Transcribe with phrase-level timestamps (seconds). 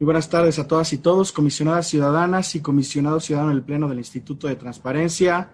[0.00, 3.98] Muy buenas tardes a todas y todos, comisionadas ciudadanas y comisionados ciudadanos del Pleno del
[3.98, 5.52] Instituto de Transparencia,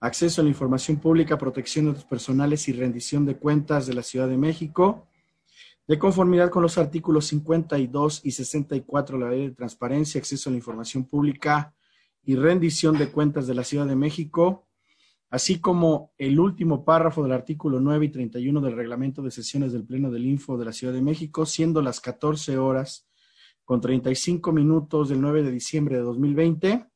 [0.00, 4.02] Acceso a la Información Pública, Protección de Datos Personales y Rendición de Cuentas de la
[4.02, 5.08] Ciudad de México,
[5.88, 10.52] de conformidad con los artículos 52 y 64 de la Ley de Transparencia, Acceso a
[10.52, 11.74] la Información Pública
[12.22, 14.66] y Rendición de Cuentas de la Ciudad de México,
[15.30, 19.86] así como el último párrafo del artículo 9 y 31 del Reglamento de Sesiones del
[19.86, 23.06] Pleno del Info de la Ciudad de México, siendo las 14 horas
[23.66, 26.86] con 35 minutos del 9 de diciembre de 2020.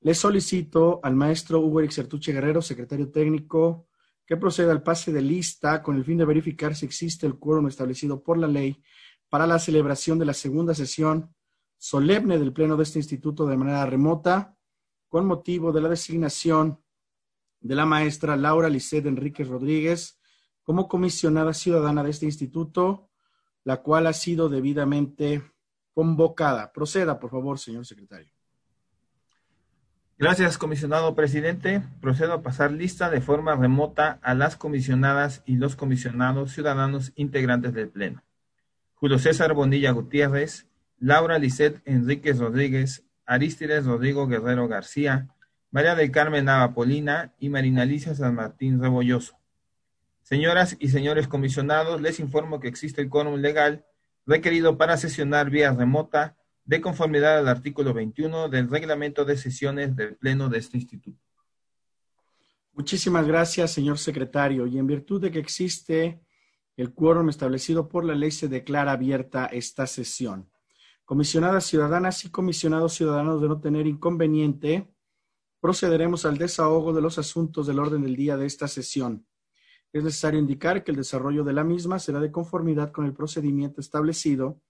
[0.00, 3.86] Le solicito al maestro Hugo Erix Guerrero, secretario técnico,
[4.26, 7.68] que proceda al pase de lista con el fin de verificar si existe el quórum
[7.68, 8.82] establecido por la ley
[9.28, 11.32] para la celebración de la segunda sesión
[11.78, 14.56] solemne del Pleno de este instituto de manera remota,
[15.06, 16.82] con motivo de la designación
[17.60, 20.20] de la maestra Laura Lisset Enríquez Rodríguez
[20.64, 23.08] como comisionada ciudadana de este instituto,
[23.62, 25.51] la cual ha sido debidamente
[25.94, 26.72] convocada.
[26.72, 28.32] Proceda, por favor, señor secretario.
[30.18, 31.82] Gracias, comisionado presidente.
[32.00, 37.74] Procedo a pasar lista de forma remota a las comisionadas y los comisionados ciudadanos integrantes
[37.74, 38.22] del Pleno.
[38.94, 40.68] Julio César Bonilla Gutiérrez,
[41.00, 45.28] Laura Lisset Enríquez Rodríguez, Aristides Rodrigo Guerrero García,
[45.72, 49.38] María del Carmen Navapolina y Marina Alicia San Martín Rebolloso.
[50.22, 53.84] Señoras y señores comisionados, les informo que existe el quórum legal
[54.26, 60.16] requerido para sesionar vía remota de conformidad al artículo 21 del reglamento de sesiones del
[60.16, 61.18] Pleno de este instituto.
[62.72, 64.66] Muchísimas gracias, señor secretario.
[64.66, 66.22] Y en virtud de que existe
[66.76, 70.50] el quórum establecido por la ley, se declara abierta esta sesión.
[71.04, 74.88] Comisionadas ciudadanas y comisionados ciudadanos de no tener inconveniente,
[75.60, 79.26] procederemos al desahogo de los asuntos del orden del día de esta sesión
[79.92, 83.80] es necesario indicar que el desarrollo de la misma será de conformidad con el procedimiento
[83.80, 84.60] establecido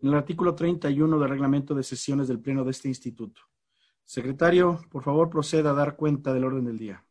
[0.00, 3.42] en el artículo 31 del reglamento de sesiones del Pleno de este instituto.
[4.04, 7.04] Secretario, por favor, proceda a dar cuenta del orden del día.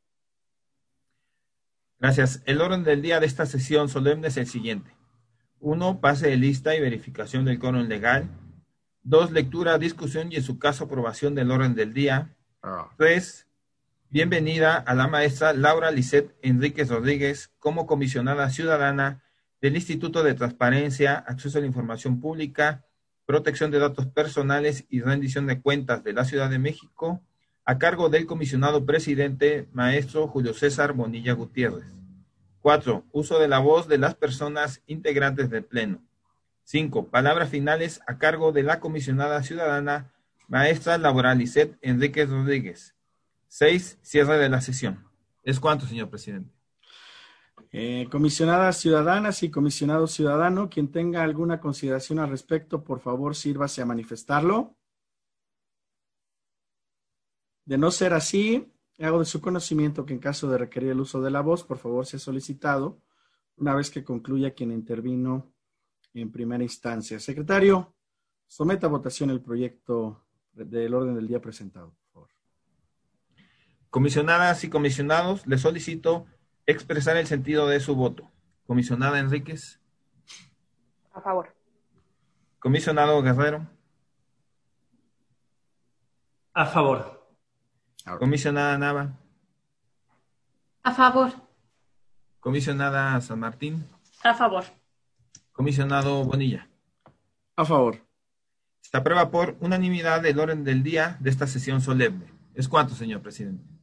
[2.00, 2.42] Gracias.
[2.46, 4.92] El orden del día de esta sesión solemne es el siguiente.
[5.60, 8.30] Uno, pase de lista y verificación del quórum legal.
[9.04, 12.36] Dos, lectura, discusión y en su caso aprobación del orden del día.
[12.64, 12.90] Ah.
[12.98, 13.48] Tres,
[14.14, 19.24] Bienvenida a la maestra Laura Lisset Enríquez Rodríguez como comisionada ciudadana
[19.62, 22.84] del Instituto de Transparencia, Acceso a la Información Pública,
[23.26, 27.22] Protección de Datos Personales y Rendición de Cuentas de la Ciudad de México,
[27.64, 31.86] a cargo del comisionado presidente, maestro Julio César Bonilla Gutiérrez.
[32.60, 36.04] Cuatro, uso de la voz de las personas integrantes del Pleno.
[36.66, 40.12] Cinco, palabras finales a cargo de la comisionada ciudadana,
[40.50, 42.94] maestra Laura Lisset Enríquez Rodríguez.
[43.54, 45.06] Seis, cierre de la sesión.
[45.44, 46.56] ¿Es cuánto, señor presidente?
[47.74, 53.82] Eh, comisionadas ciudadanas y comisionado ciudadano, quien tenga alguna consideración al respecto, por favor, sírvase
[53.82, 54.78] a manifestarlo.
[57.66, 61.22] De no ser así, hago de su conocimiento que en caso de requerir el uso
[61.22, 63.02] de la voz, por favor, sea solicitado
[63.58, 65.52] una vez que concluya quien intervino
[66.14, 67.20] en primera instancia.
[67.20, 67.94] Secretario,
[68.48, 71.98] someta a votación el proyecto del orden del día presentado.
[73.92, 76.26] Comisionadas y comisionados, le solicito
[76.66, 78.32] expresar el sentido de su voto.
[78.66, 79.82] Comisionada Enríquez.
[81.14, 81.54] A favor.
[82.58, 83.68] Comisionado Guerrero.
[86.54, 87.36] A favor.
[88.18, 89.20] Comisionada Nava.
[90.84, 91.34] A favor.
[92.40, 93.86] Comisionada San Martín.
[94.24, 94.64] A favor.
[95.52, 96.70] Comisionado Bonilla.
[97.58, 98.00] A favor.
[98.80, 102.32] Se aprueba por unanimidad el orden del día de esta sesión solemne.
[102.54, 103.81] ¿Es cuánto, señor presidente?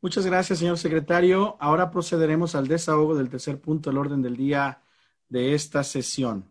[0.00, 1.56] Muchas gracias, señor secretario.
[1.58, 4.80] Ahora procederemos al desahogo del tercer punto del orden del día
[5.28, 6.50] de esta sesión.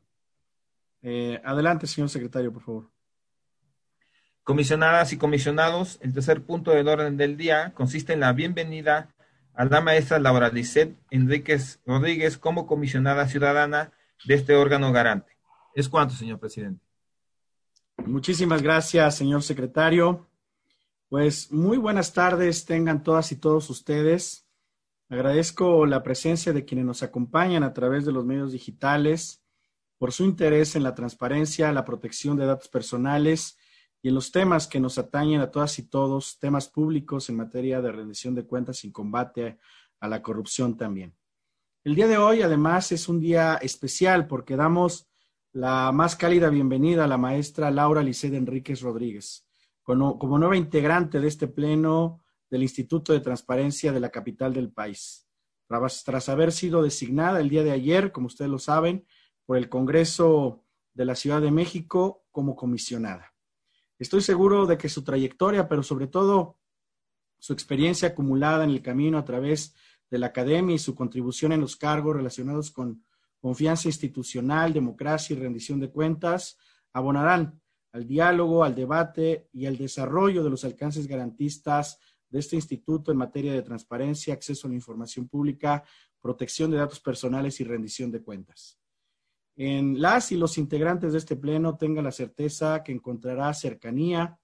[1.01, 2.89] Eh, adelante, señor secretario, por favor.
[4.43, 9.13] Comisionadas y comisionados, el tercer punto del orden del día consiste en la bienvenida
[9.53, 13.91] a la maestra Laura Lisset Enríquez Rodríguez como comisionada ciudadana
[14.25, 15.37] de este órgano garante.
[15.73, 16.85] ¿Es cuánto, señor presidente?
[18.05, 20.27] Muchísimas gracias, señor secretario.
[21.09, 24.45] Pues muy buenas tardes tengan todas y todos ustedes.
[25.07, 29.41] Agradezco la presencia de quienes nos acompañan a través de los medios digitales
[29.97, 33.57] por su interés en la transparencia, la protección de datos personales
[34.01, 37.81] y en los temas que nos atañen a todas y todos, temas públicos en materia
[37.81, 39.59] de rendición de cuentas y combate
[40.01, 41.15] a la corrupción también.
[41.85, 45.07] El día de hoy, además, es un día especial porque damos
[45.53, 49.46] la más cálida bienvenida a la maestra Laura Liced Enríquez Rodríguez
[49.87, 55.29] como, nueva integrante de este pleno del Instituto de Transparencia de la capital del país.
[55.65, 59.07] Tras, haber sido designada el día de ayer, como ustedes lo saben,
[59.45, 63.33] por el Congreso de la Ciudad de México como comisionada.
[63.97, 66.59] Estoy seguro de que su trayectoria, pero sobre todo
[67.39, 69.73] su experiencia acumulada en el camino a través
[70.09, 73.05] de la academia y su contribución en los cargos relacionados con
[73.39, 76.57] confianza institucional, democracia y rendición de cuentas,
[76.91, 77.61] abonarán
[77.97, 81.99] al diálogo, al debate y al desarrollo de los alcances garantistas
[82.29, 85.83] de este instituto en materia de transparencia, acceso a la información pública,
[86.21, 88.79] protección de datos personales y rendición de cuentas.
[89.55, 94.39] En las y los integrantes de este pleno tengan la certeza que encontrará cercanía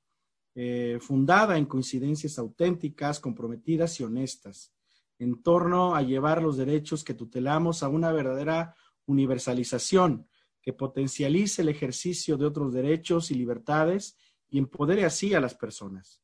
[0.56, 4.74] eh, fundada en coincidencias auténticas, comprometidas y honestas,
[5.20, 8.76] en torno a llevar los derechos que tutelamos a una verdadera
[9.06, 10.28] universalización
[10.63, 14.18] que potencialice el ejercicio de otros derechos y libertades
[14.50, 16.21] y empodere así a las personas.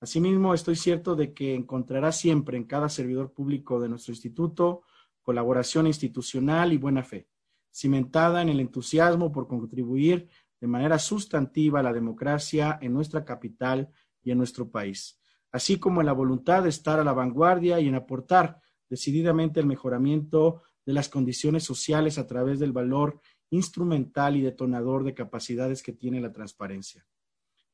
[0.00, 4.82] Asimismo, estoy cierto de que encontrará siempre en cada servidor público de nuestro instituto
[5.22, 7.28] colaboración institucional y buena fe,
[7.72, 10.28] cimentada en el entusiasmo por contribuir
[10.60, 13.88] de manera sustantiva a la democracia en nuestra capital
[14.22, 17.88] y en nuestro país, así como en la voluntad de estar a la vanguardia y
[17.88, 23.20] en aportar decididamente el mejoramiento de las condiciones sociales a través del valor
[23.52, 27.06] instrumental y detonador de capacidades que tiene la transparencia.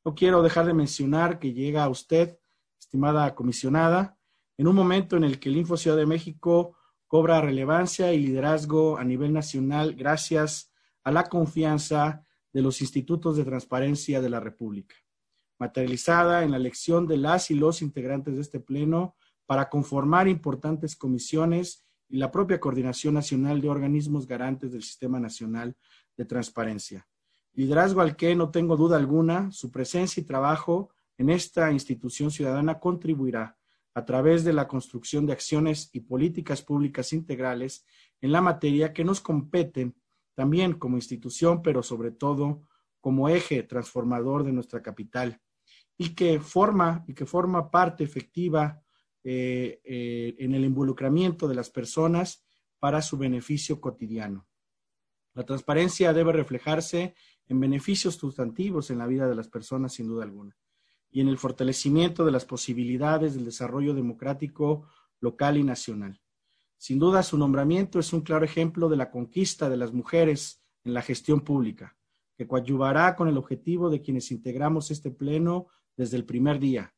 [0.04, 2.38] No quiero dejar de mencionar que llega a usted,
[2.78, 4.19] estimada comisionada,
[4.56, 6.76] en un momento en el que el Info Ciudad de México
[7.06, 10.72] cobra relevancia y liderazgo a nivel nacional gracias
[11.04, 14.96] a la confianza de los institutos de transparencia de la República,
[15.60, 19.16] materializada en la elección de las y los integrantes de este Pleno
[19.46, 25.76] para conformar importantes comisiones y la propia Coordinación Nacional de Organismos Garantes del Sistema Nacional
[26.16, 27.06] de Transparencia.
[27.55, 32.78] Liderazgo al que no tengo duda alguna, su presencia y trabajo en esta institución ciudadana
[32.78, 33.56] contribuirá
[33.94, 37.84] a través de la construcción de acciones y políticas públicas integrales
[38.20, 39.96] en la materia que nos competen
[40.34, 42.62] también como institución, pero sobre todo
[43.00, 45.40] como eje transformador de nuestra capital
[45.96, 48.81] y que forma y que forma parte efectiva
[49.24, 52.44] eh, eh, en el involucramiento de las personas
[52.78, 54.46] para su beneficio cotidiano.
[55.34, 57.14] La transparencia debe reflejarse
[57.46, 60.56] en beneficios sustantivos en la vida de las personas, sin duda alguna,
[61.10, 64.86] y en el fortalecimiento de las posibilidades del desarrollo democrático
[65.20, 66.20] local y nacional.
[66.76, 70.94] Sin duda, su nombramiento es un claro ejemplo de la conquista de las mujeres en
[70.94, 71.96] la gestión pública,
[72.36, 75.66] que coadyuvará con el objetivo de quienes integramos este pleno
[75.96, 76.94] desde el primer día,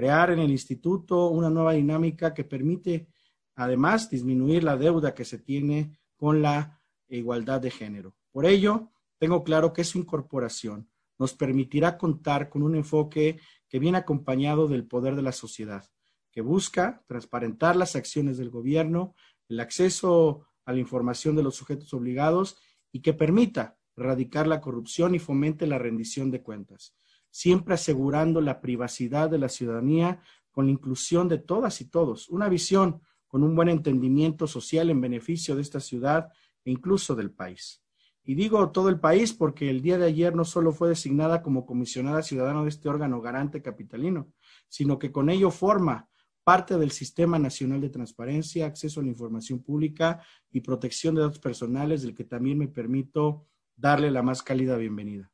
[0.00, 3.08] crear en el instituto una nueva dinámica que permite,
[3.54, 8.14] además, disminuir la deuda que se tiene con la igualdad de género.
[8.32, 10.88] Por ello, tengo claro que su incorporación
[11.18, 15.84] nos permitirá contar con un enfoque que viene acompañado del poder de la sociedad,
[16.32, 19.14] que busca transparentar las acciones del gobierno,
[19.50, 22.56] el acceso a la información de los sujetos obligados
[22.90, 26.96] y que permita erradicar la corrupción y fomente la rendición de cuentas,
[27.30, 32.48] siempre asegurando la privacidad de la ciudadanía con la inclusión de todas y todos, una
[32.48, 36.28] visión con un buen entendimiento social en beneficio de esta ciudad
[36.64, 37.82] e incluso del país.
[38.24, 41.64] Y digo todo el país porque el día de ayer no solo fue designada como
[41.64, 44.32] comisionada ciudadana de este órgano garante capitalino,
[44.68, 46.08] sino que con ello forma
[46.44, 51.38] parte del Sistema Nacional de Transparencia, Acceso a la Información Pública y Protección de Datos
[51.38, 53.46] Personales, del que también me permito
[53.76, 55.29] darle la más cálida bienvenida.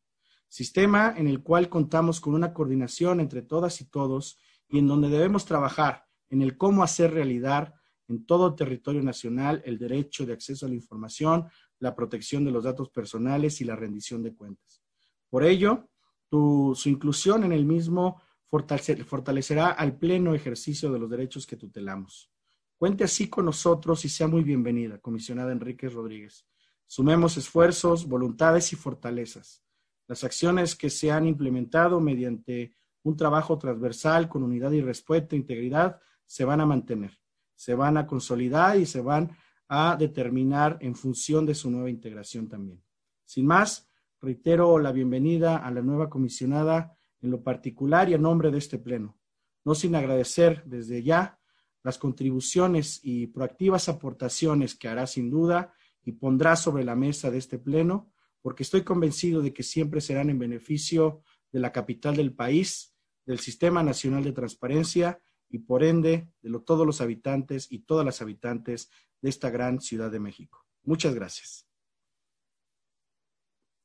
[0.49, 4.39] Sistema en el cual contamos con una coordinación entre todas y todos
[4.69, 7.75] y en donde debemos trabajar en el cómo hacer realidad
[8.09, 11.47] en todo territorio nacional el derecho de acceso a la información,
[11.79, 14.83] la protección de los datos personales y la rendición de cuentas.
[15.29, 15.89] Por ello,
[16.31, 22.31] su inclusión en el mismo fortalecerá al pleno ejercicio de los derechos que tutelamos.
[22.79, 26.47] Cuente así con nosotros y sea muy bienvenida, comisionada Enríquez Rodríguez.
[26.87, 29.66] Sumemos esfuerzos, voluntades y fortalezas.
[30.09, 35.39] Las acciones que se han implementado mediante un trabajo transversal con unidad y respeto e
[35.39, 37.19] integridad se van a mantener,
[37.55, 39.37] se van a consolidar y se van
[39.69, 42.83] a determinar en función de su nueva integración también.
[43.25, 43.89] Sin más,
[44.21, 48.79] reitero la bienvenida a la nueva comisionada en lo particular y a nombre de este
[48.79, 49.19] Pleno,
[49.65, 51.39] no sin agradecer desde ya
[51.83, 55.73] las contribuciones y proactivas aportaciones que hará sin duda
[56.03, 58.13] y pondrá sobre la mesa de este Pleno,
[58.47, 63.41] porque estoy convencido de que siempre serán en beneficio de la capital del país, del
[63.41, 68.89] Sistema Nacional de Transparencia y por ende de todos los habitantes y todas las habitantes
[69.21, 70.65] de esta gran Ciudad de México.
[70.85, 71.67] Muchas gracias.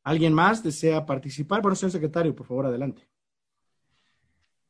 [0.04, 1.64] ¿Alguien más desea participar?
[1.64, 3.10] Bueno, señor secretario, por favor, adelante.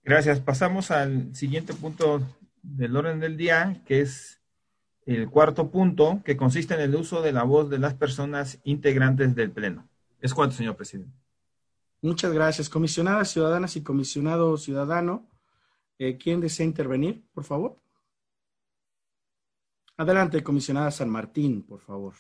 [0.04, 0.40] Gracias.
[0.40, 2.22] Pasamos al siguiente punto
[2.62, 4.41] del orden del día, que es
[5.06, 9.36] el cuarto punto, que consiste en el uso de la voz de las personas integrantes
[9.36, 9.88] del Pleno.
[10.20, 11.18] Es cuanto, señor presidente.
[12.02, 12.70] Muchas gracias.
[12.70, 15.28] Comisionadas ciudadanas y comisionado ciudadano,
[16.00, 17.78] eh, ¿quién desea intervenir, por favor?
[19.98, 22.16] Adelante, comisionada San Martín, por favor.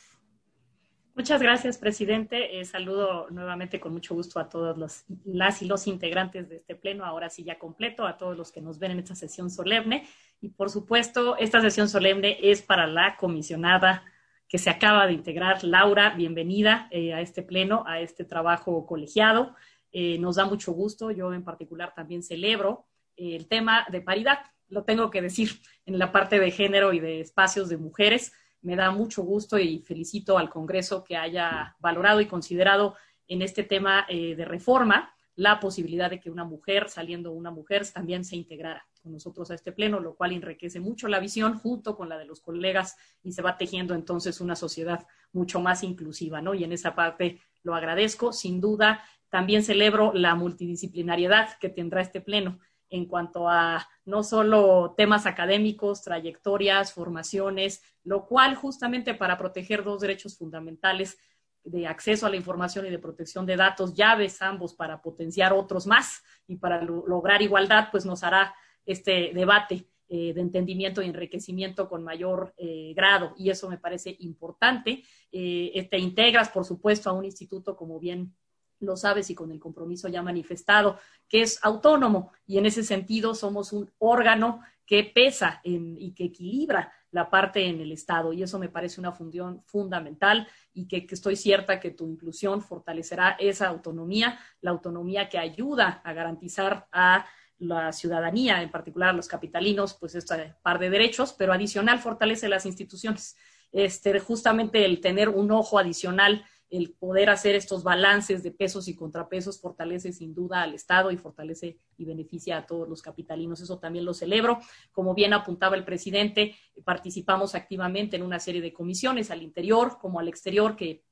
[1.16, 2.60] Muchas gracias, presidente.
[2.60, 6.76] Eh, saludo nuevamente con mucho gusto a todos los, las y los integrantes de este
[6.76, 10.08] pleno, ahora sí ya completo, a todos los que nos ven en esta sesión solemne.
[10.44, 14.04] Y por supuesto, esta sesión solemne es para la comisionada
[14.48, 15.64] que se acaba de integrar.
[15.64, 19.56] Laura, bienvenida eh, a este pleno, a este trabajo colegiado.
[19.92, 21.12] Eh, nos da mucho gusto.
[21.12, 24.40] Yo en particular también celebro eh, el tema de paridad.
[24.68, 28.34] Lo tengo que decir en la parte de género y de espacios de mujeres.
[28.64, 32.96] Me da mucho gusto y felicito al Congreso que haya valorado y considerado
[33.28, 38.26] en este tema de reforma la posibilidad de que una mujer, saliendo una mujer, también
[38.26, 42.10] se integrara con nosotros a este pleno, lo cual enriquece mucho la visión junto con
[42.10, 46.54] la de los colegas y se va tejiendo entonces una sociedad mucho más inclusiva, ¿no?
[46.54, 48.34] Y en esa parte lo agradezco.
[48.34, 54.94] Sin duda, también celebro la multidisciplinariedad que tendrá este pleno en cuanto a no solo
[54.98, 61.18] temas académicos, trayectorias, formaciones, lo cual justamente para proteger dos derechos fundamentales
[61.64, 65.88] de acceso a la información y de protección de datos, llaves ambos para potenciar otros
[65.88, 68.54] más y para lograr igualdad, pues nos hará
[68.86, 74.18] este debate eh, de entendimiento y enriquecimiento con mayor eh, grado y eso me parece
[74.20, 75.04] importante.
[75.32, 78.36] Eh, te integras, por supuesto, a un instituto, como bien
[78.80, 80.98] lo sabes y con el compromiso ya manifestado,
[81.30, 86.92] que es autónomo y en ese sentido somos un órgano que pesa y que equilibra
[87.12, 91.36] la parte en el Estado y eso me parece una función fundamental y que, estoy
[91.36, 97.26] cierta que tu inclusión fortalecerá esa autonomía, la autonomía que ayuda a garantizar a
[97.62, 102.66] la ciudadanía, en particular los capitalinos, pues este par de derechos, pero adicional fortalece las
[102.66, 103.38] instituciones.
[103.72, 108.96] Este, justamente el tener un ojo adicional el poder hacer estos balances de pesos y
[108.96, 113.60] contrapesos fortalece sin duda al Estado y fortalece y beneficia a todos los capitalinos.
[113.60, 114.60] Eso también lo celebro.
[114.94, 120.20] Como bien apuntaba el presidente, participamos activamente en una serie de comisiones al interior como
[120.22, 121.04] al exterior que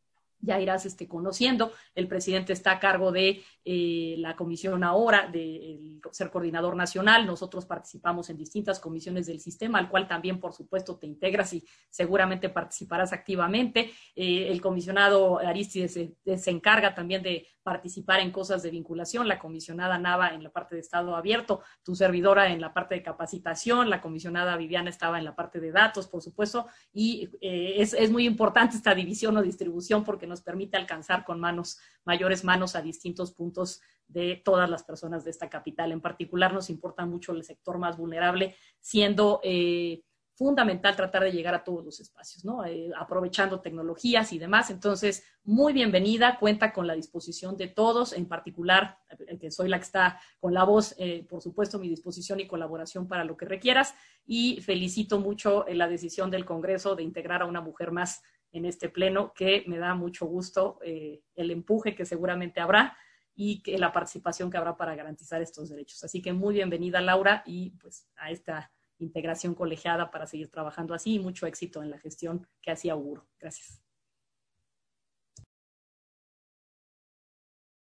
[0.42, 1.72] ya irás este, conociendo.
[1.96, 7.26] El presidente está a cargo de eh, la comisión ahora, de ser coordinador nacional.
[7.26, 11.64] Nosotros participamos en distintas comisiones del sistema, al cual también, por supuesto, te integras y
[11.90, 13.92] seguramente participarás activamente.
[14.16, 19.98] Eh, el comisionado Aristides se, encarga también de participar en cosas de vinculación, la comisionada
[19.98, 24.02] Nava en la parte de Estado abierto, tu servidora en la parte de capacitación, la
[24.02, 28.26] comisionada Viviana estaba en la parte de datos, por supuesto, y eh, es, es muy
[28.26, 33.32] importante esta división o distribución porque nos permite alcanzar con manos, mayores manos a distintos
[33.32, 35.92] puntos de todas las personas de esta capital.
[35.92, 40.04] En particular nos importa mucho el sector más vulnerable, siendo eh,
[40.40, 42.64] fundamental tratar de llegar a todos los espacios, ¿no?
[42.64, 44.70] Eh, aprovechando tecnologías y demás.
[44.70, 49.80] Entonces, muy bienvenida, cuenta con la disposición de todos, en particular, el que soy la
[49.80, 53.48] que está con la voz, eh, por supuesto, mi disposición y colaboración para lo que
[53.48, 53.94] requieras.
[54.26, 58.64] Y felicito mucho en la decisión del Congreso de integrar a una mujer más en
[58.64, 62.98] este pleno, que me da mucho gusto eh, el empuje que seguramente habrá
[63.36, 66.02] y que la participación que habrá para garantizar estos derechos.
[66.02, 71.16] Así que muy bienvenida, Laura, y pues a esta integración colegiada para seguir trabajando así
[71.16, 73.28] y mucho éxito en la gestión que así auguro.
[73.40, 73.82] Gracias.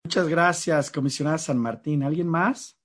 [0.04, 2.02] Muchas gracias, comisionada San Martín.
[2.02, 2.80] ¿Alguien más?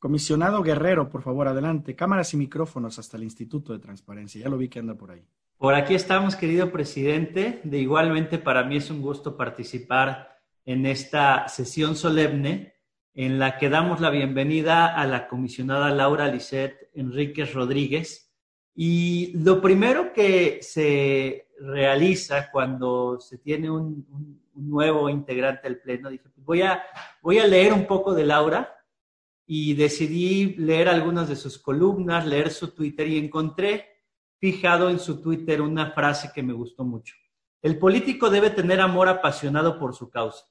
[0.00, 1.94] Comisionado Guerrero, por favor, adelante.
[1.94, 4.42] Cámaras y micrófonos hasta el Instituto de Transparencia.
[4.42, 5.24] Ya lo vi que anda por ahí.
[5.56, 7.60] Por aquí estamos, querido presidente.
[7.64, 12.73] De igualmente, para mí es un gusto participar en esta sesión solemne
[13.14, 18.32] en la que damos la bienvenida a la comisionada Laura Lisset Enríquez Rodríguez.
[18.74, 26.28] Y lo primero que se realiza cuando se tiene un, nuevo integrante del Pleno, dije,
[26.32, 26.80] pues voy, a,
[27.22, 28.72] voy a leer un poco de Laura
[29.46, 33.88] y decidí leer algunas de sus columnas, leer su Twitter y encontré
[34.38, 37.16] fijado en su Twitter una frase que me gustó mucho.
[37.62, 40.44] El político debe tener amor apasionado por su causa,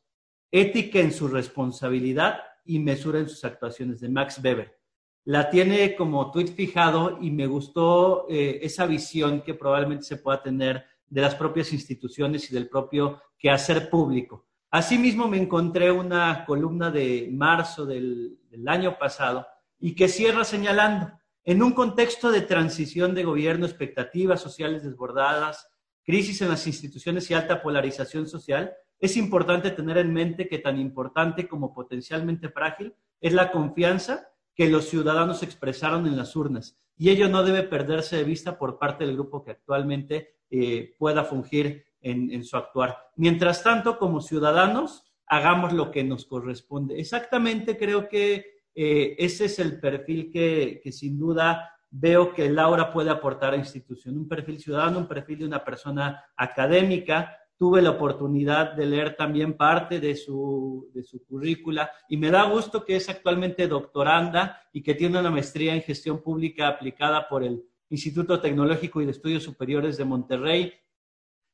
[0.51, 4.77] ética en su responsabilidad y mesura en sus actuaciones, de Max Weber.
[5.25, 10.41] La tiene como tweet fijado y me gustó eh, esa visión que probablemente se pueda
[10.41, 14.48] tener de las propias instituciones y del propio quehacer público.
[14.72, 19.46] Asimismo, me encontré una columna de marzo del, del año pasado
[19.79, 21.12] y que cierra señalando,
[21.46, 25.70] en un contexto de transición de gobierno, expectativas sociales desbordadas,
[26.03, 30.80] crisis en las instituciones y alta polarización social, es importante tener en mente que tan
[30.80, 36.78] importante como potencialmente frágil es la confianza que los ciudadanos expresaron en las urnas.
[36.96, 41.24] Y ello no debe perderse de vista por parte del grupo que actualmente eh, pueda
[41.24, 42.98] fungir en, su actuar.
[43.16, 47.00] Mientras tanto, como ciudadanos, hagamos lo que nos corresponde.
[47.00, 52.92] Exactamente creo que eh, ese es el perfil que, que, sin duda veo que Laura
[52.92, 54.18] puede aportar a la institución.
[54.18, 57.38] Un perfil ciudadano, un perfil de una persona académica.
[57.63, 62.43] Tuve la oportunidad de leer también parte de su, de su currícula y me da
[62.43, 67.41] gusto que es actualmente doctoranda y que tiene una maestría en gestión pública aplicada por
[67.41, 70.74] el Instituto Tecnológico y de Estudios Superiores de Monterrey,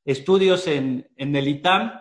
[0.03, 1.91] estudios en, el ITAM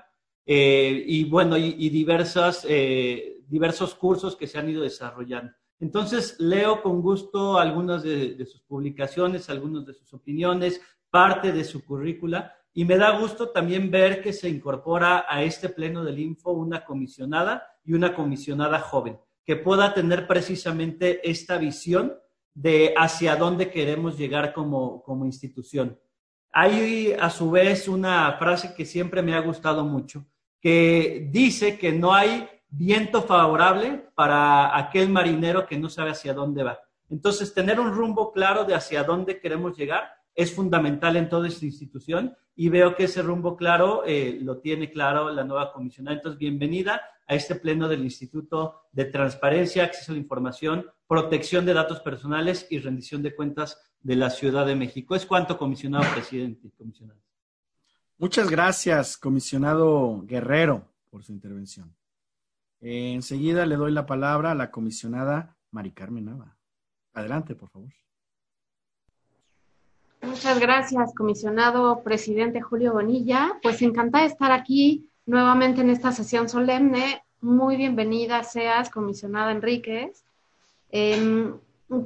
[0.47, 5.53] eh, y bueno, y, diversas, eh, diversos cursos que se han ido desarrollando.
[5.81, 11.85] Entonces, leo con gusto algunas de, sus publicaciones, algunas de sus opiniones, parte de su
[11.85, 16.53] currícula, y me da gusto también ver que se incorpora a este pleno del Info
[16.53, 22.15] una comisionada y una comisionada joven, que pueda tener precisamente esta visión
[22.55, 25.99] de hacia dónde queremos llegar como, como institución.
[26.53, 30.25] Hay a su vez una frase que siempre me ha gustado mucho,
[30.61, 36.63] que dice que no hay viento favorable para aquel marinero que no sabe hacia dónde
[36.63, 36.79] va.
[37.11, 41.67] Entonces, tener un rumbo claro de hacia dónde queremos llegar es fundamental en toda esta
[41.67, 46.17] institución y veo que ese rumbo claro eh, lo tiene claro la nueva comisionada.
[46.17, 51.75] Entonces, bienvenida a este pleno del Instituto de Transparencia, Acceso a la Información, Protección de
[51.75, 55.17] Datos Personales y Rendición de Cuentas de la Ciudad de México.
[55.17, 57.19] Es cuanto, comisionado presidente comisionado.
[58.17, 61.93] Muchas gracias, comisionado Guerrero, por su intervención.
[62.81, 66.57] Eh, enseguida le doy la palabra a la comisionada Mari Carmen Nava.
[67.13, 67.93] Adelante, por favor.
[70.29, 73.59] Muchas gracias, comisionado presidente Julio Bonilla.
[73.63, 77.23] Pues encantada de estar aquí nuevamente en esta sesión solemne.
[77.41, 80.25] Muy bienvenida seas, comisionada Enríquez.
[80.91, 81.55] Em,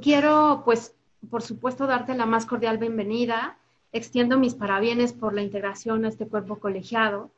[0.01, 0.95] quiero, pues,
[1.29, 3.57] por supuesto, darte la más cordial bienvenida.
[3.91, 7.29] Extiendo mis parabienes por la integración a este cuerpo colegiado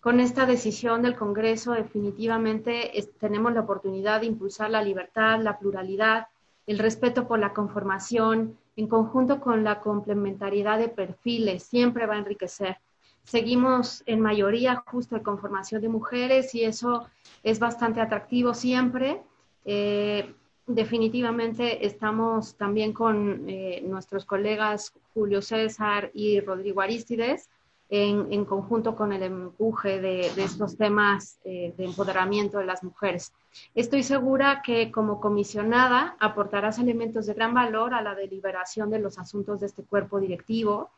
[0.00, 6.28] con esta decisión del Congreso definitivamente tenemos la oportunidad de impulsar la libertad, la pluralidad,
[6.68, 12.18] el respeto por la conformación, en conjunto con la complementariedad de perfiles, siempre va a
[12.18, 12.76] enriquecer.
[13.24, 17.08] Seguimos en mayoría justo de conformación de mujeres y eso
[17.42, 19.20] es bastante atractivo siempre.
[19.64, 20.32] Eh,
[20.68, 27.50] definitivamente estamos también con eh, nuestros colegas Julio César y Rodrigo Aristides
[27.90, 33.32] en, conjunto con el empuje de, estos temas eh, de empoderamiento de las mujeres.
[33.74, 39.18] Estoy segura que como comisionada aportarás elementos de gran valor a la deliberación de los
[39.18, 40.90] asuntos de este cuerpo directivo,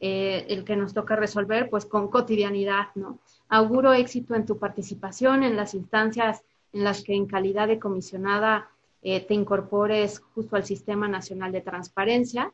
[0.00, 3.18] eh, el que nos toca resolver pues con cotidianidad, ¿no?
[3.48, 6.42] Auguro éxito en tu participación en las instancias
[6.74, 8.68] en las que en calidad de comisionada
[9.02, 12.52] eh, te incorpores justo al Sistema Nacional de Transparencia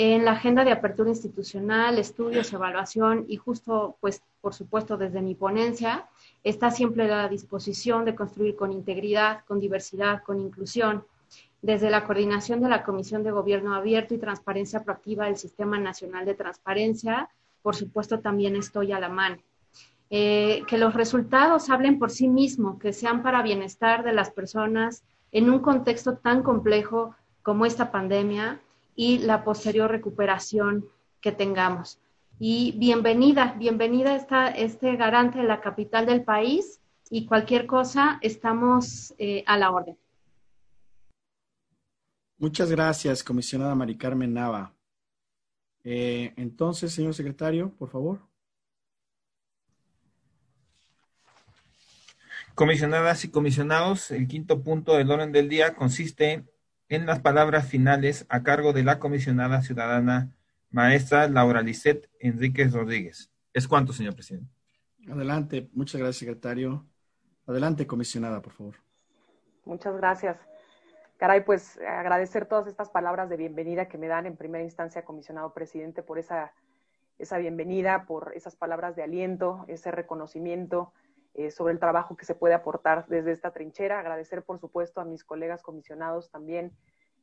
[0.00, 5.34] en la agenda de apertura institucional, estudios, evaluación y justo, pues, por supuesto, desde mi
[5.34, 6.06] ponencia,
[6.44, 11.04] está siempre a la disposición de construir con integridad, con diversidad, con inclusión,
[11.62, 16.24] desde la coordinación de la Comisión de Gobierno Abierto y Transparencia Proactiva del Sistema Nacional
[16.24, 17.28] de Transparencia,
[17.60, 19.38] por supuesto, también estoy a la mano.
[20.10, 25.02] Eh, que los resultados hablen por sí mismos, que sean para bienestar de las personas
[25.32, 28.60] en un contexto tan complejo como esta pandemia,
[28.98, 30.88] y la posterior recuperación
[31.20, 32.00] que tengamos.
[32.40, 39.14] Y bienvenida, bienvenida esta, este garante de la capital del país y cualquier cosa estamos
[39.18, 39.96] eh, a la orden.
[42.38, 44.74] Muchas gracias, comisionada Mari Carmen Nava.
[45.84, 48.18] Eh, entonces, señor secretario, por favor.
[52.56, 56.44] Comisionadas y comisionados, el quinto punto del orden del día consiste
[56.88, 60.30] en las palabras finales a cargo de la comisionada ciudadana
[60.70, 63.30] maestra Laura Lisset Enríquez Rodríguez.
[63.52, 64.50] Es cuanto, señor presidente.
[65.10, 66.86] Adelante, muchas gracias, secretario.
[67.46, 68.74] Adelante, comisionada, por favor.
[69.64, 70.38] Muchas gracias.
[71.18, 75.52] Caray, pues agradecer todas estas palabras de bienvenida que me dan en primera instancia, comisionado
[75.52, 76.52] presidente, por esa,
[77.18, 80.92] esa bienvenida, por esas palabras de aliento, ese reconocimiento
[81.34, 84.00] eh, sobre el trabajo que se puede aportar desde esta trinchera.
[84.00, 86.72] Agradecer, por supuesto, a mis colegas comisionados también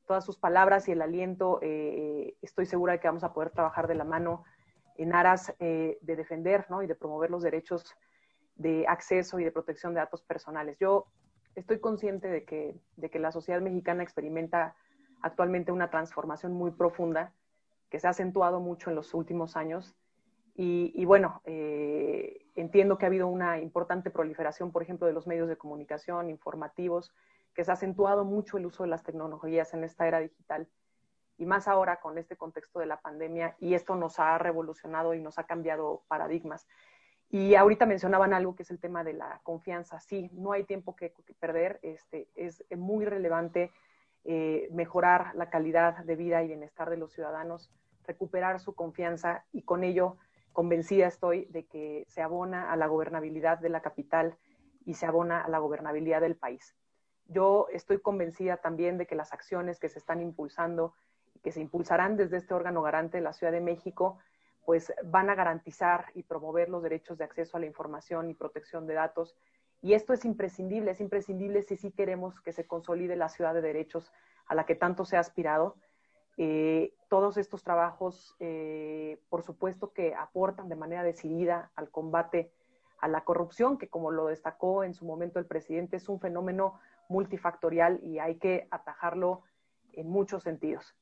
[0.05, 1.59] todas sus palabras y el aliento.
[1.61, 4.43] Eh, estoy segura de que vamos a poder trabajar de la mano
[4.97, 7.95] en aras eh, de defender y de promover los derechos
[8.55, 10.77] de acceso y de protección de datos personales.
[10.79, 11.07] Yo
[11.55, 14.75] estoy consciente de que, de que la sociedad mexicana experimenta
[15.21, 17.33] actualmente una transformación muy profunda
[17.89, 19.95] que se ha acentuado mucho en los últimos años
[20.57, 25.49] y, bueno, eh, entiendo que ha habido una importante proliferación, por ejemplo, de los medios
[25.49, 27.13] de comunicación informativos,
[27.53, 30.67] que se ha acentuado mucho el uso de las tecnologías en esta era digital.
[31.37, 35.19] y más ahora con este contexto de la pandemia y esto nos ha revolucionado y
[35.19, 36.65] nos ha cambiado paradigmas.
[37.29, 39.99] Y ahorita mencionaban algo que es el tema de la confianza.
[39.99, 41.79] Sí, no hay tiempo que, perder.
[41.81, 43.73] Este, es muy relevante
[44.23, 47.69] eh, mejorar la calidad de vida y bienestar de los ciudadanos,
[48.07, 50.17] recuperar su confianza y con ello
[50.55, 54.37] convencida estoy de que se abona a la gobernabilidad de la capital
[54.85, 56.75] y se abona a la gobernabilidad del país.
[57.27, 60.93] Yo estoy convencida también de que las acciones que se están impulsando
[61.33, 64.17] y que se impulsarán desde este órgano garante de la Ciudad de México
[64.65, 68.87] pues van a garantizar y promover los derechos de acceso a la información y protección
[68.87, 69.37] de datos.
[69.81, 73.61] Y esto es imprescindible, es imprescindible si sí queremos que se consolide la ciudad de
[73.61, 74.11] derechos
[74.47, 75.75] a la que tanto se ha aspirado.
[76.37, 82.51] Eh, todos estos trabajos, eh, por supuesto que aportan de manera decidida al combate
[82.99, 86.79] a la corrupción, que como lo destacó en su momento el presidente, es un fenómeno
[87.07, 89.43] multifactorial y hay que atajarlo
[89.93, 90.95] en muchos sentidos.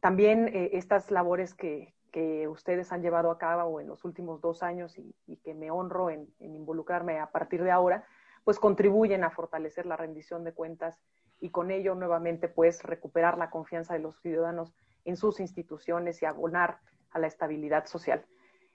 [0.00, 4.62] También eh, estas labores que, que ustedes han llevado a cabo en los últimos dos
[4.62, 8.06] años y, que me honro en, involucrarme a partir de ahora,
[8.42, 10.98] pues contribuyen a fortalecer la rendición de cuentas
[11.40, 14.72] y con ello nuevamente pues recuperar la confianza de los ciudadanos
[15.04, 16.78] en sus instituciones y abonar
[17.10, 18.24] a la estabilidad social.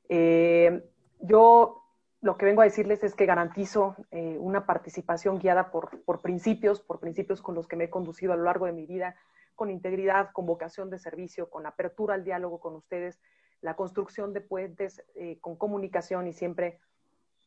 [0.10, 0.84] Eh,
[1.20, 1.84] yo
[2.22, 6.82] lo que vengo a decirles es que garantizo eh, una participación guiada por, por principios,
[6.82, 9.16] por principios con los que me he conducido a lo largo de mi vida
[9.56, 13.20] con integridad, con vocación de servicio, con apertura al diálogo con ustedes,
[13.62, 16.80] la construcción de puentes eh, con comunicación y siempre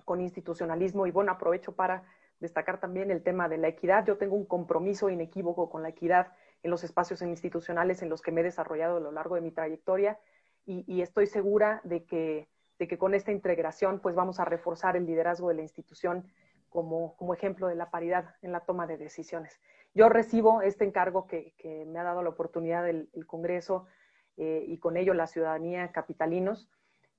[0.05, 1.07] con institucionalismo.
[1.07, 2.05] Y bueno, aprovecho para
[2.40, 4.05] destacar también el tema de la equidad.
[4.07, 8.33] Yo tengo un compromiso inequívoco con la equidad en los espacios institucionales en los que
[8.33, 10.18] me he desarrollado a lo largo de mi trayectoria
[10.66, 15.05] y, estoy segura de que, de que, con esta integración pues vamos a reforzar el
[15.05, 16.27] liderazgo de la institución
[16.70, 19.61] como, como ejemplo de la paridad en la toma de decisiones.
[19.94, 21.55] Yo recibo este encargo que,
[21.87, 23.87] me ha dado la oportunidad el, Congreso
[24.37, 26.68] eh, y con ello la ciudadanía capitalinos,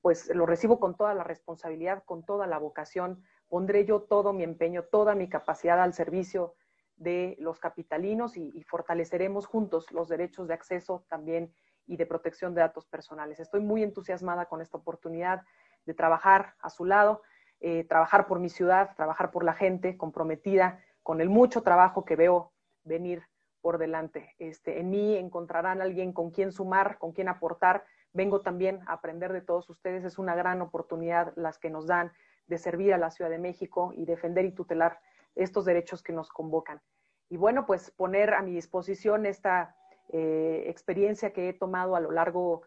[0.01, 3.23] pues lo recibo con toda la responsabilidad, con toda la vocación.
[3.47, 6.55] Pondré yo todo mi empeño, toda mi capacidad al servicio
[6.97, 11.53] de los capitalinos y, fortaleceremos juntos los derechos de acceso también
[11.85, 13.39] y de protección de datos personales.
[13.39, 15.41] Estoy muy entusiasmada con esta oportunidad
[15.85, 17.21] de trabajar a su lado,
[17.59, 22.15] eh, trabajar por mi ciudad, trabajar por la gente, comprometida con el mucho trabajo que
[22.15, 22.53] veo
[22.83, 23.23] venir
[23.61, 24.33] por delante.
[24.37, 27.83] Este, en mí encontrarán alguien con quien sumar, con quien aportar.
[28.13, 30.03] Vengo también a aprender de todos ustedes.
[30.03, 32.11] Es una gran oportunidad las que nos dan
[32.47, 34.99] de servir a la Ciudad de México y defender y tutelar
[35.35, 36.81] estos derechos que nos convocan.
[37.29, 39.75] Y bueno, pues poner a mi disposición esta
[40.09, 42.61] eh, experiencia que he tomado a lo largo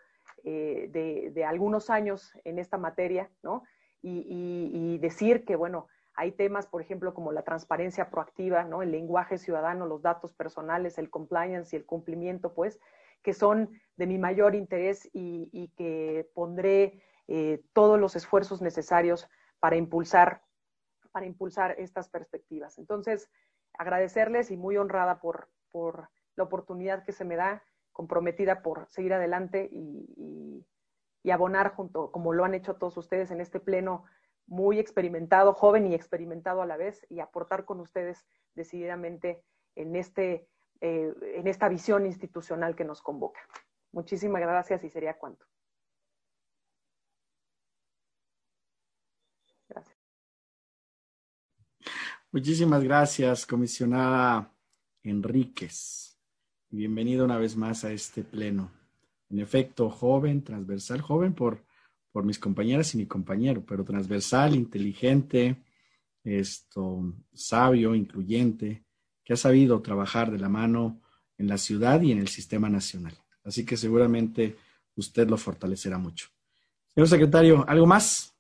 [0.45, 0.89] eh,
[1.35, 3.63] de, algunos años en esta materia, ¿no?
[4.01, 5.89] y decir que, bueno,
[6.19, 8.83] hay temas, por ejemplo, como la transparencia proactiva, ¿no?
[8.83, 12.81] el lenguaje ciudadano, los datos personales, el compliance y el cumplimiento, pues,
[13.23, 19.29] que son de mi mayor interés y, que pondré eh, todos los esfuerzos necesarios
[19.61, 20.43] para impulsar,
[21.13, 22.79] para impulsar estas perspectivas.
[22.79, 23.31] Entonces,
[23.75, 29.13] agradecerles y muy honrada por, por la oportunidad que se me da, comprometida por seguir
[29.15, 30.65] adelante y,
[31.23, 34.05] y abonar junto, como lo han hecho todos ustedes en este pleno,
[34.47, 39.45] muy experimentado, joven y experimentado a la vez, y aportar con ustedes decididamente
[39.75, 40.49] en, este,
[40.81, 43.41] eh, en esta visión institucional que nos convoca.
[43.93, 45.47] Muchísimas gracias y sería cuanto.
[49.69, 49.99] Gracias.
[52.31, 54.53] Muchísimas gracias, comisionada
[55.03, 56.19] Enríquez.
[56.71, 58.71] Bienvenido una vez más a este pleno.
[59.31, 61.67] En efecto, joven, transversal, joven por
[62.13, 65.63] por mis compañeras y mi compañero, pero transversal, inteligente,
[66.25, 68.85] esto, sabio, incluyente,
[69.25, 71.01] que ha sabido trabajar de la mano
[71.37, 73.15] en la ciudad y en el sistema nacional.
[73.45, 74.57] Así que seguramente
[74.97, 76.29] usted lo fortalecerá mucho.
[76.93, 78.35] Señor secretario, ¿algo más?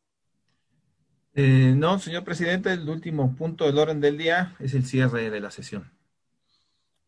[1.34, 5.40] Eh, no, señor presidente, el último punto del orden del día es el cierre de
[5.40, 5.90] la sesión.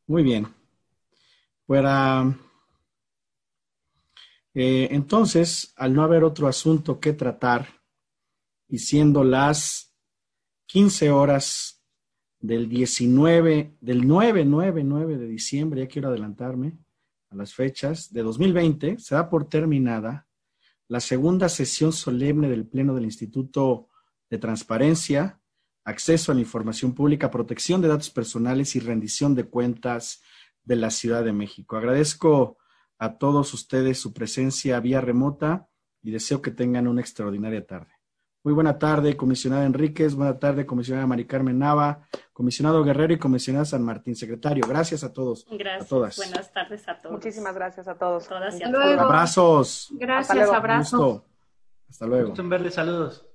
[0.07, 0.49] Muy bien.
[1.67, 2.37] Para
[4.55, 7.69] eh, entonces, al no haber otro asunto que tratar,
[8.69, 9.95] y siendo las
[10.67, 11.83] 15 horas
[12.41, 16.79] del 19, del 9, 9, 9 de diciembre, ya quiero adelantarme
[17.31, 20.27] a las fechas, de 2020, se da por terminada
[20.89, 23.89] la segunda sesión solemne del Pleno del Instituto
[24.31, 25.41] de Transparencia,
[25.85, 30.23] Acceso a la Información Pública, Protección de Datos Personales y Rendición de Cuentas
[30.63, 31.77] de la Ciudad de México.
[31.77, 32.59] Agradezco
[32.99, 35.69] a todos ustedes su presencia vía remota
[36.03, 37.91] y deseo que tengan una extraordinaria tarde.
[38.43, 40.15] Muy buena tarde, comisionada Enríquez.
[40.15, 44.17] Buena tarde, comisionada Mari Carmen Nava, comisionado Guerrero y comisionada San Martín.
[44.17, 45.47] Secretario, gracias a todos.
[45.51, 45.87] Gracias.
[45.87, 46.17] A todas.
[46.17, 47.17] Buenas tardes a todos.
[47.17, 48.27] Muchísimas gracias a todos.
[48.27, 49.01] Todas y a Hasta luego.
[49.03, 49.89] Abrazos.
[49.93, 51.01] Gracias, abrazos.
[51.01, 51.25] Gusto.
[51.91, 52.29] Hasta luego.
[52.29, 53.30] Gusto en verles, saludos.